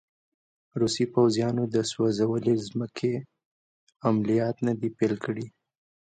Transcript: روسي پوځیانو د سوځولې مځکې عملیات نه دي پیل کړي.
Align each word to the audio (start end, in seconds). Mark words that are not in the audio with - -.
روسي 0.79 1.05
پوځیانو 1.13 1.63
د 1.73 1.75
سوځولې 1.91 2.55
مځکې 2.79 3.13
عملیات 4.07 4.55
نه 4.67 4.73
دي 4.79 4.89
پیل 4.97 5.13
کړي. 5.25 5.45